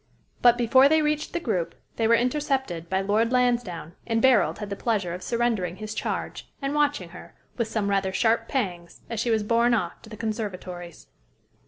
But, 0.41 0.57
before 0.57 0.89
they 0.89 1.03
reached 1.03 1.31
the 1.31 1.39
group, 1.39 1.75
they 1.97 2.07
were 2.07 2.15
intercepted 2.15 2.89
by 2.89 3.01
Lord 3.01 3.31
Lansdowne; 3.31 3.93
and 4.07 4.19
Barold 4.19 4.57
had 4.57 4.71
the 4.71 4.75
pleasure 4.75 5.13
of 5.13 5.21
surrendering 5.21 5.75
his 5.75 5.93
charge, 5.93 6.51
and 6.59 6.73
watching 6.73 7.09
her, 7.09 7.35
with 7.55 7.67
some 7.67 7.87
rather 7.87 8.11
sharp 8.11 8.47
pangs, 8.47 9.01
as 9.11 9.19
she 9.19 9.29
was 9.29 9.43
borne 9.43 9.75
off 9.75 10.01
to 10.01 10.09
the 10.09 10.17
conservatories. 10.17 11.05